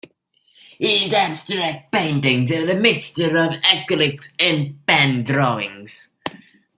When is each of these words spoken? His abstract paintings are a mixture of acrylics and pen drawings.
His 0.79 1.13
abstract 1.13 1.91
paintings 1.91 2.51
are 2.51 2.67
a 2.67 2.75
mixture 2.75 3.37
of 3.37 3.51
acrylics 3.61 4.29
and 4.39 4.83
pen 4.87 5.23
drawings. 5.23 6.09